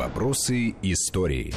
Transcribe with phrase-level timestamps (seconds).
[0.00, 1.52] Вопросы истории.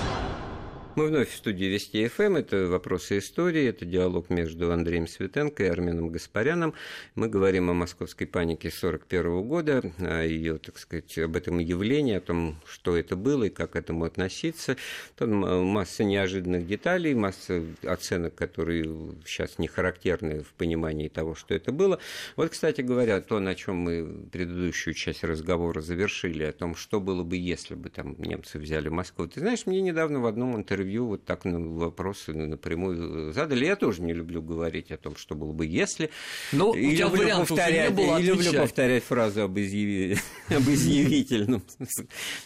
[0.96, 2.35] Мы вновь в студии Вести ФМ.
[2.35, 6.75] Это «Вопросы истории», это диалог между Андреем Светенко и Арменом Гаспаряном.
[7.16, 12.21] Мы говорим о московской панике 1941 года, о ее, так сказать, об этом явлении, о
[12.21, 14.77] том, что это было и как к этому относиться.
[15.16, 15.32] Там
[15.66, 21.98] масса неожиданных деталей, масса оценок, которые сейчас не характерны в понимании того, что это было.
[22.36, 27.23] Вот, кстати говоря, то, на чем мы предыдущую часть разговора завершили, о том, что было
[27.23, 29.27] бы, если бы там немцы взяли Москву.
[29.27, 33.66] Ты знаешь, мне недавно в одном интервью интервью вот так на вопросы напрямую задали.
[33.66, 36.09] Я тоже не люблю говорить о том, что было бы если.
[36.52, 40.18] Ну, и люблю повторять, не было и люблю повторять фразу об, изъяви...
[40.50, 41.64] об изъявительном,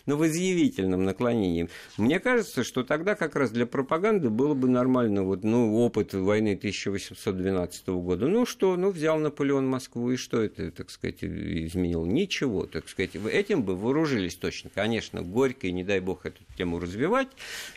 [0.06, 1.70] но в изъявительном наклонении.
[1.98, 6.54] Мне кажется, что тогда как раз для пропаганды было бы нормально вот, ну, опыт войны
[6.54, 8.28] 1812 года.
[8.28, 12.06] Ну что, ну, взял Наполеон Москву, и что это, так сказать, изменил?
[12.06, 13.16] Ничего, так сказать.
[13.16, 14.70] Этим бы вооружились точно.
[14.74, 17.30] Конечно, горько, и не дай бог эту тему развивать,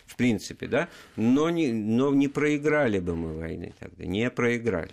[0.07, 4.93] в принципе, да, но не, но не проиграли бы мы войны тогда, не проиграли.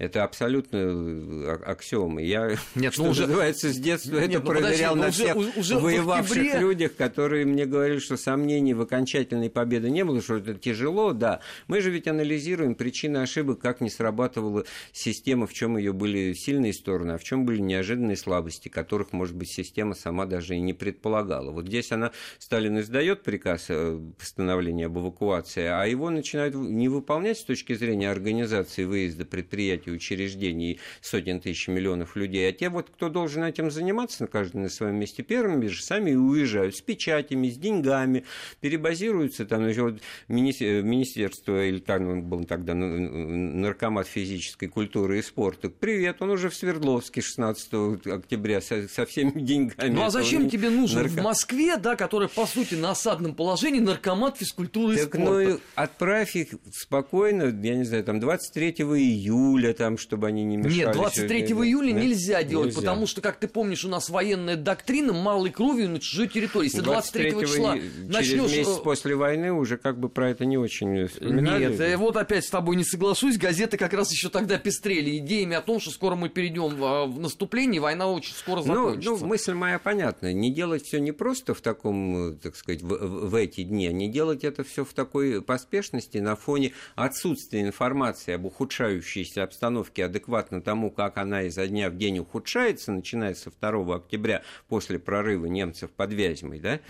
[0.00, 2.22] Это абсолютно э, аксиомы.
[2.22, 3.26] Я, Нет, что ну, уже...
[3.26, 6.58] называется, с детства Нет, это ну, проверял подожди, на всех уже, уже воевавших октябре...
[6.58, 11.40] людях, которые мне говорили, что сомнений в окончательной победе не было, что это тяжело, да.
[11.68, 16.72] Мы же ведь анализируем причины ошибок, как не срабатывала система, в чем ее были сильные
[16.72, 20.72] стороны, а в чем были неожиданные слабости, которых, может быть, система сама даже и не
[20.72, 21.50] предполагала.
[21.50, 27.36] Вот здесь она, Сталин издает приказ э, постановления об эвакуации, а его начинают не выполнять
[27.36, 32.90] с точки зрения организации выезда предприятий и учреждений, сотен тысяч миллионов людей, а те вот,
[32.90, 37.56] кто должен этим заниматься, каждый на своем месте первыми же сами уезжают с печатями, с
[37.56, 38.24] деньгами,
[38.60, 45.68] перебазируются, там еще вот министерство, или там он был тогда наркомат физической культуры и спорта,
[45.68, 47.72] привет, он уже в Свердловске 16
[48.06, 49.90] октября со, со всеми деньгами.
[49.90, 51.20] Ну а зачем тебе нужен нарко...
[51.20, 55.50] в Москве, да, которая по сути на осадном положении, наркомат физкультуры так, и спорта?
[55.50, 60.88] Ну, отправь их спокойно, я не знаю, там 23 июля, там, чтобы они не мешали.
[60.88, 62.00] Нет, 23 июля да?
[62.00, 62.80] нельзя делать, нельзя.
[62.82, 66.66] потому что, как ты помнишь, у нас военная доктрина малой кровью на чужой территории.
[66.66, 67.76] Если 23 числа
[68.06, 68.52] начнешь...
[68.52, 71.70] месяц э, после войны уже как бы про это не очень вспоминали.
[71.70, 73.38] Нет, э, вот опять с тобой не соглашусь.
[73.38, 77.18] Газеты как раз еще тогда пестрели идеями о том, что скоро мы перейдем в, в
[77.18, 79.12] наступление, война очень скоро закончится.
[79.12, 80.30] Ну, ну, мысль моя понятна.
[80.34, 84.10] Не делать все не просто в таком, так сказать, в, в эти дни, а не
[84.10, 90.60] делать это все в такой поспешности на фоне отсутствия информации об ухудшающейся обстановке обстановке адекватно
[90.60, 95.90] тому, как она изо дня в день ухудшается, начиная со 2 октября после прорыва немцев
[95.90, 96.80] под Вязьмой, да,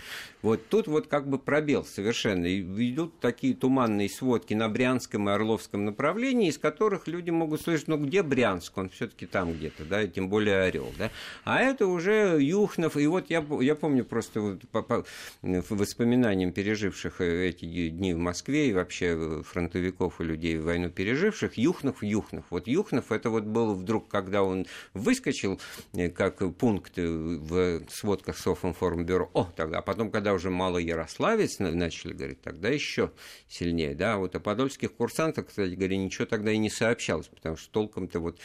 [0.41, 2.45] вот тут вот как бы пробел совершенно.
[2.45, 7.87] И идут такие туманные сводки на Брянском и Орловском направлении, из которых люди могут слышать,
[7.87, 11.11] ну где Брянск, он все таки там где-то, да, и тем более Орел, да.
[11.43, 15.05] А это уже Юхнов, и вот я, я помню просто вот по, по
[15.41, 22.45] воспоминаниям переживших эти дни в Москве и вообще фронтовиков и людей войну переживших, Юхнов, Юхнов.
[22.49, 25.59] Вот Юхнов, это вот был вдруг, когда он выскочил
[25.93, 32.13] э, как пункт в сводках Софинформбюро, о, тогда, а потом, когда уже мало Ярославец начали
[32.13, 33.11] говорить, тогда еще
[33.47, 37.71] сильнее, да, вот о подольских курсантах, кстати говоря, ничего тогда и не сообщалось, потому что
[37.71, 38.39] толком-то вот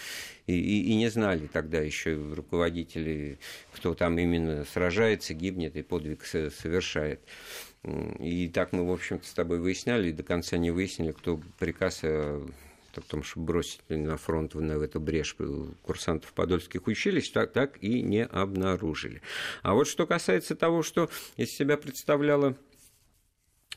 [0.47, 3.39] и, и, и не знали тогда еще руководители,
[3.73, 7.21] кто там именно сражается, гибнет и подвиг совершает.
[8.19, 12.03] И так мы, в общем-то, с тобой выясняли, и до конца не выяснили, кто приказ
[12.99, 15.37] о том, чтобы бросить на фронт в эту брешь
[15.83, 19.23] курсантов подольских училищ, так, так и не обнаружили.
[19.63, 22.57] А вот что касается того, что из себя представляла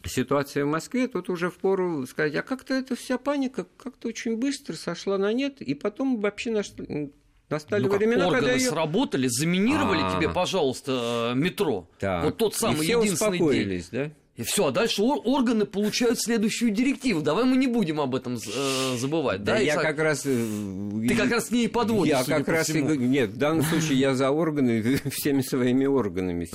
[0.05, 4.75] ситуация в Москве, тут уже впору сказать, а как-то эта вся паника как-то очень быстро
[4.75, 6.71] сошла на нет, и потом вообще наш
[7.49, 8.69] Настали ну, времена, органы когда ее...
[8.69, 10.17] сработали, заминировали А-а-а.
[10.17, 11.89] тебе, пожалуйста, метро.
[11.97, 12.25] Так.
[12.25, 13.83] Вот тот самый и все единственный день.
[13.91, 14.11] да?
[14.39, 17.21] И все, а дальше органы получают следующую директиву.
[17.21, 19.43] Давай мы не будем об этом э, забывать.
[19.43, 20.21] Да, да я как раз...
[20.25, 20.47] Э,
[21.09, 22.69] Ты как раз к ней подводишь, Я как раз...
[22.69, 22.81] И...
[22.81, 26.47] Нет, в данном случае я за органы, всеми своими органами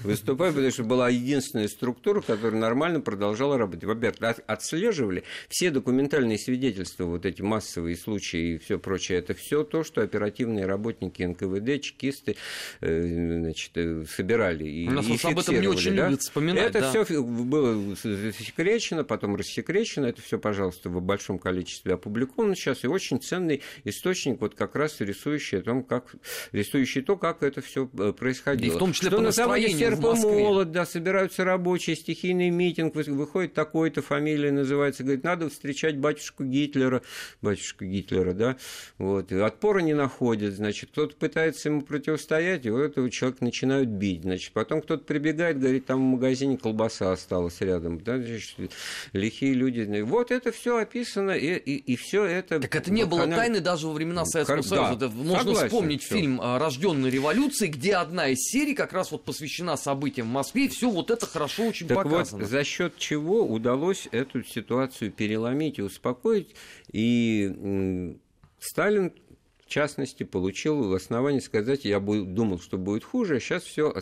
[0.00, 3.84] выступаю, потому что была единственная структура, которая нормально продолжала работать.
[3.84, 9.16] Во-первых, отслеживали все документальные свидетельства, вот эти массовые случаи и все прочее.
[9.16, 12.36] Это все то, что оперативные работники НКВД, чекисты,
[12.82, 13.72] э, значит,
[14.10, 16.76] собирали и У нас об этом не очень любят вспоминать.
[16.76, 22.86] Это все было засекречено, потом рассекречено, это все, пожалуйста, в большом количестве опубликовано сейчас, и
[22.86, 26.14] очень ценный источник, вот как раз рисующий, о том, как,
[26.52, 28.72] рисующий то, как это все э, происходило.
[28.72, 32.94] И в том числе что по на заводе серп молот, да, собираются рабочие, стихийный митинг,
[32.94, 37.02] выходит такой-то, фамилия называется, говорит, надо встречать батюшку Гитлера,
[37.42, 38.56] батюшку Гитлера, да,
[38.98, 43.88] вот, и отпора не находит, значит, кто-то пытается ему противостоять, и вот этого человека начинают
[43.88, 48.72] бить, значит, потом кто-то прибегает, говорит, там в магазине колбаса осталась рядом, да, значит,
[49.12, 52.60] лихие люди, вот это все описано, и, и, и все это...
[52.60, 53.36] Так это не было она...
[53.36, 56.14] тайны даже во времена Советского Союза, да, можно согласен, вспомнить всё.
[56.14, 60.68] фильм «Рожденный революцией», где одна из серий как раз вот посвящена событиям в Москве, и
[60.68, 62.42] все вот это хорошо очень так показано.
[62.42, 66.54] Вот за счет чего удалось эту ситуацию переломить и успокоить,
[66.92, 68.16] и
[68.58, 69.12] Сталин
[69.70, 73.94] частности, получил основание сказать, я думал, что будет хуже, а сейчас все.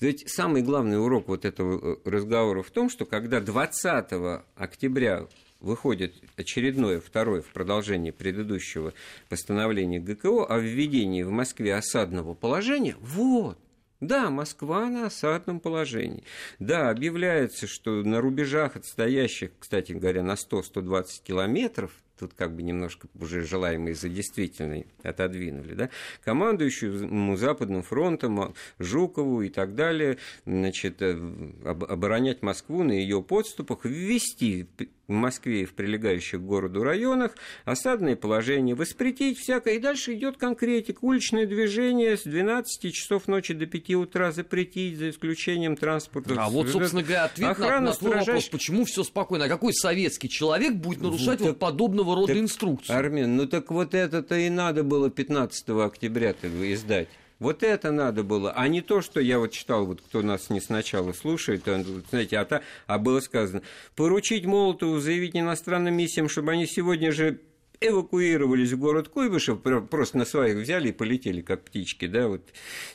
[0.00, 5.28] Ведь самый главный урок вот этого э, разговора в том, что когда 20 октября
[5.60, 8.92] выходит очередное, второе в продолжении предыдущего
[9.28, 13.58] постановления ГКО о введении в Москве осадного положения, вот,
[14.00, 16.24] да, Москва на осадном положении.
[16.58, 23.08] Да, объявляется, что на рубежах отстоящих, кстати говоря, на 100-120 километров тут как бы немножко
[23.18, 25.90] уже желаемые за действительный отодвинули, да,
[26.24, 31.18] командующему Западным фронтом Жукову и так далее, значит, э,
[31.64, 34.66] оборонять Москву на ее подступах, ввести
[35.08, 40.36] в Москве и в прилегающих к городу районах, осадное положение воспретить всякое, и дальше идет
[40.36, 40.98] конкретика.
[41.02, 46.34] Уличное движение с 12 часов ночи до 5 утра запретить, за исключением транспорта.
[46.38, 49.44] А вот, собственно говоря, ответ Охрана, на, на твой вопрос, почему все спокойно.
[49.44, 52.92] А какой советский человек будет нарушать вот, вот подобного рода так, инструкции?
[52.92, 57.08] Армен, ну так вот это-то и надо было 15 октября-то издать.
[57.38, 60.60] Вот это надо было, а не то, что я вот читал, вот кто нас не
[60.60, 63.60] сначала слушает, он, знаете, а, та, а было сказано,
[63.94, 67.40] поручить Молотову заявить иностранным миссиям, чтобы они сегодня же
[67.80, 72.06] эвакуировались в город Куйбышев, просто на своих взяли и полетели, как птички.
[72.06, 72.42] Да, вот.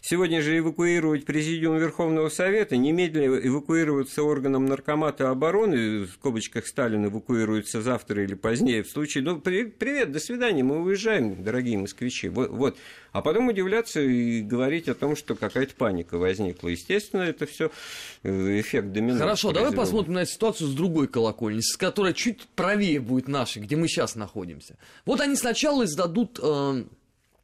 [0.02, 7.82] Сегодня же эвакуировать Президиум Верховного Совета, немедленно эвакуироваться органам Наркомата обороны, в скобочках Сталин эвакуируется
[7.82, 12.30] завтра или позднее, в случае, ну, привет, до свидания, мы уезжаем, дорогие москвичи.
[12.30, 12.78] Вот, вот.
[13.12, 16.70] А потом удивляться и говорить о том, что какая-то паника возникла.
[16.70, 17.72] Естественно, это все
[18.24, 19.20] э, эффект домино.
[19.20, 23.62] Хорошо, давай посмотрим на эту ситуацию с другой колокольни, с которой чуть правее будет нашей,
[23.62, 24.71] где мы сейчас находимся.
[25.06, 26.40] Вот они сначала издадут...
[26.42, 26.84] Э,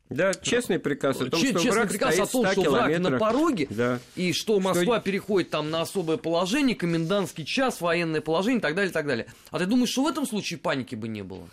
[0.09, 2.99] да, честный приказ о том, Ч- что честный враг приказ стоит о том, что враг
[2.99, 3.99] на пороге, да.
[4.15, 5.01] и что Москва что...
[5.01, 9.27] переходит там на особое положение, комендантский час, военное положение и так далее, и так далее.
[9.51, 11.49] А ты думаешь, что в этом случае паники бы не было?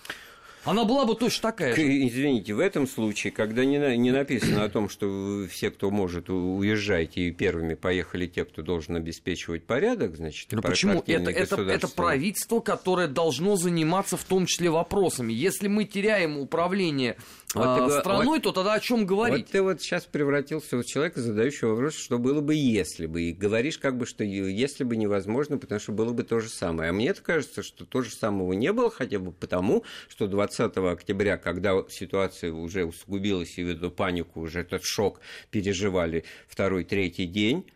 [0.64, 1.82] Она была бы точно такая же.
[1.82, 7.22] Извините, в этом случае, когда не, не написано о том, что все, кто может, уезжайте,
[7.22, 11.02] и первыми поехали те, кто должен обеспечивать порядок, значит, Но почему?
[11.06, 15.32] Это, это, это правительство, которое должно заниматься в том числе вопросами.
[15.32, 17.16] Если мы теряем управление
[17.54, 19.46] вот а, ты, страной, вот, то тогда о чем говорить?
[19.46, 23.22] Вот ты вот сейчас превратился в человека, задающего вопрос, что было бы, если бы.
[23.22, 26.90] И говоришь как бы, что если бы невозможно, потому что было бы то же самое.
[26.90, 31.36] А мне кажется, что то же самого не было, хотя бы потому, что 20 октября,
[31.36, 35.20] когда ситуация уже усугубилась, и эту панику, уже этот шок
[35.50, 37.66] переживали второй, третий день,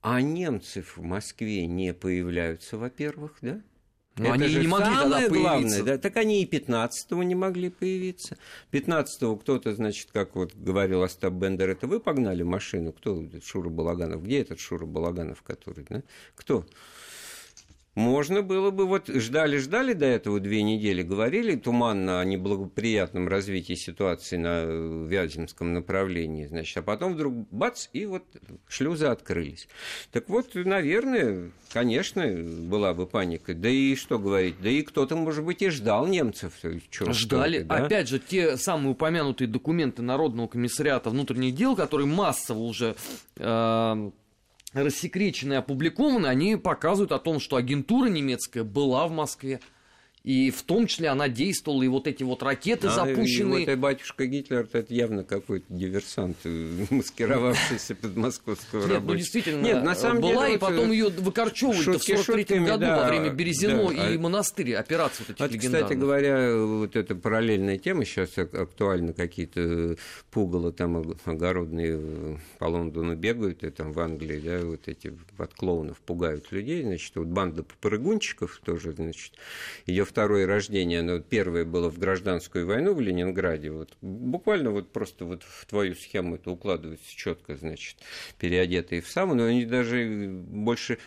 [0.00, 3.60] а немцы в Москве не появляются, во-первых, да?
[4.16, 7.70] Но это они же не могли самое главное, да, так они и 15-го не могли
[7.70, 8.36] появиться.
[8.72, 14.24] 15-го кто-то, значит, как вот говорил Остап Бендер, это вы погнали машину, кто Шура Балаганов,
[14.24, 16.02] где этот Шура Балаганов, который, да?
[16.34, 16.66] Кто?
[17.98, 24.36] Можно было бы, вот ждали-ждали до этого две недели, говорили туманно о неблагоприятном развитии ситуации
[24.36, 28.22] на э, Вяземском направлении, значит, а потом вдруг бац, и вот
[28.68, 29.66] шлюзы открылись.
[30.12, 33.52] Так вот, наверное, конечно, была бы паника.
[33.52, 36.52] Да и что говорить, да и кто-то, может быть, и ждал немцев.
[36.90, 37.62] Чё, Ждали.
[37.62, 37.86] Да?
[37.86, 42.94] Опять же, те самые упомянутые документы Народного комиссариата внутренних дел, которые массово уже
[43.38, 44.10] э,
[44.72, 49.60] рассекречены и опубликованы, они показывают о том, что агентура немецкая была в Москве.
[50.24, 53.62] И в том числе она действовала, и вот эти вот ракеты а, запущенные.
[53.62, 59.14] И вот и батюшка Гитлер это явно какой-то диверсант, э, маскировавшийся под московского Нет, ну
[59.14, 63.08] действительно, Нет, на самом была, деле, и потом ее выкорчевывали в 43 году да, во
[63.08, 64.18] время Березино да, и а...
[64.18, 69.96] монастырь, операции вот этих вот, Кстати говоря, вот эта параллельная тема сейчас актуальна, какие-то
[70.30, 75.98] пугало там огородные по Лондону бегают, и там в Англии, да, вот эти от клоунов
[76.00, 79.32] пугают людей, значит, вот банда попрыгунчиков тоже, значит,
[79.86, 83.70] ее второе рождение, оно первое было в гражданскую войну в Ленинграде.
[83.70, 87.96] Вот, буквально вот просто вот в твою схему это укладывается четко, значит,
[88.38, 90.98] переодетые в саму, но они даже больше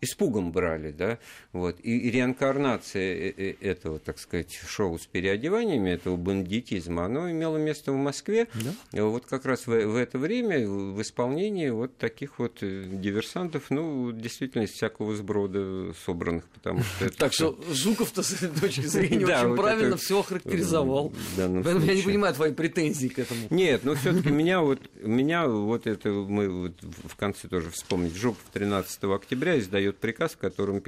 [0.00, 1.18] испугом брали, да,
[1.52, 3.30] вот, и, и реинкарнация
[3.60, 8.48] этого, так сказать, шоу с переодеваниями, этого бандитизма, оно имело место в Москве,
[8.92, 9.04] да?
[9.04, 14.62] вот как раз в, в это время в исполнении вот таких вот диверсантов, ну, действительно,
[14.62, 17.10] из всякого сброда собранных, потому что...
[17.10, 21.12] Так что Жуков-то с этой точки зрения очень правильно все охарактеризовал.
[21.36, 23.40] Поэтому я не понимаю твои претензии к этому.
[23.50, 28.14] Нет, ну все-таки меня вот, меня вот это мы в конце тоже вспомнить.
[28.14, 30.82] Жуков 13 октября издает приказ, в котором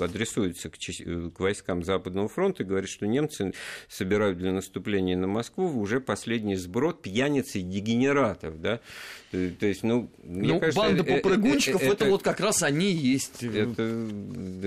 [0.00, 3.52] адресуется к, к войскам Западного фронта и говорит, что немцы
[3.88, 8.80] собирают для наступления на Москву уже последний сброд пьяниц и дегенератов, да,
[9.30, 12.62] то есть, ну, мне ну, кажется, банда э, попрыгунчиков, это, это, это вот как раз
[12.62, 13.42] они и есть.
[13.42, 14.08] Это,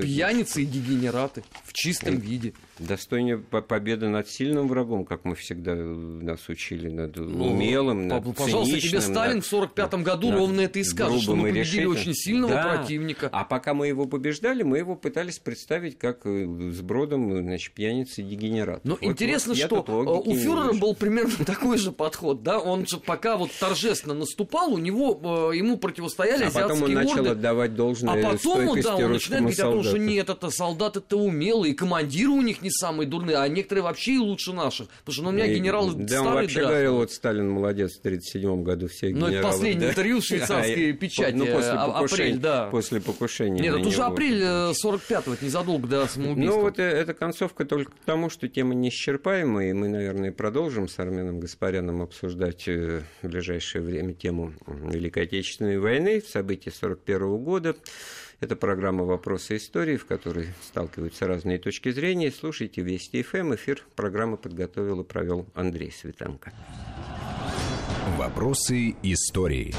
[0.01, 2.53] пьяницы и дегенераты в чистом виде.
[2.87, 8.79] Достойнее победы над сильным врагом, как мы всегда нас учили, над ну, умелым, над Пожалуйста,
[8.79, 11.91] тебе Сталин над, в 45 году ровно это и скажет, что мы победили решительным.
[11.91, 12.63] очень сильного да.
[12.63, 13.29] противника.
[13.31, 18.21] А пока мы его побеждали, мы его пытались представить как э, с бродом, значит, пьяницы
[18.21, 18.83] и дегенерат.
[18.83, 22.87] Но вот, интересно, вот, что э, у фюрера был примерно такой же подход, да, он
[22.87, 27.75] же пока вот торжественно наступал, у него, э, ему противостояли а потом он начал отдавать
[27.75, 31.73] должное А потом, да, он начинает говорить о том, что нет, это солдаты это умелые,
[31.73, 34.87] и командиры у них не самые дурные, а некоторые вообще и лучше наших.
[34.99, 36.67] Потому что ну, у меня генералы Да, старые он вообще дряхлые.
[36.67, 39.89] говорил, вот Сталин молодец в 1937 году всех Ну, это последнее да?
[39.91, 41.35] интервью в швейцарской печати.
[41.35, 42.67] Ну, после а, апрель, да.
[42.69, 43.61] После покушения.
[43.61, 46.55] Нет, это уже апрель 45-го, это незадолго до самоубийства.
[46.55, 50.87] Ну, вот э, эта концовка только к тому, что тема неисчерпаемая, и мы, наверное, продолжим
[50.87, 57.75] с Арменом Гаспаряном обсуждать э, в ближайшее время тему Великой Отечественной войны, события 41 года.
[58.41, 62.31] Это программа «Вопросы истории», в которой сталкиваются разные точки зрения.
[62.31, 63.37] Слушайте Вести ФМ.
[63.37, 63.55] Эм.
[63.55, 66.51] Эфир программы подготовил и провел Андрей Светенко.
[68.17, 69.75] «Вопросы истории».